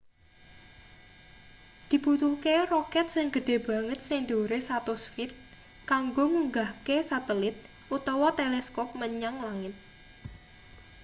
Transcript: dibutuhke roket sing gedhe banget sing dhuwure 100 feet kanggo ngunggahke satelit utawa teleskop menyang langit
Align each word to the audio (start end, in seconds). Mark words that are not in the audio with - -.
dibutuhke 1.89 2.53
roket 2.73 3.07
sing 3.15 3.27
gedhe 3.35 3.57
banget 3.69 3.99
sing 4.07 4.19
dhuwure 4.27 4.59
100 4.69 5.13
feet 5.13 5.31
kanggo 5.91 6.23
ngunggahke 6.33 6.97
satelit 7.09 7.55
utawa 7.97 8.29
teleskop 8.39 8.89
menyang 9.01 9.35
langit 9.45 9.75